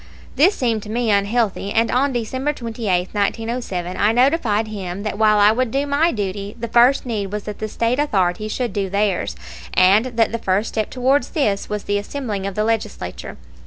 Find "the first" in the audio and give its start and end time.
6.59-7.05, 10.31-10.69